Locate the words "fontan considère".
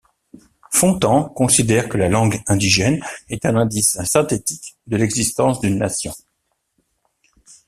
0.71-1.87